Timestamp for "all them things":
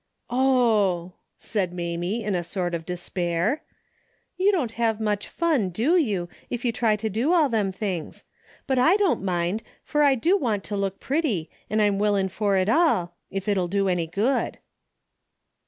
7.33-8.23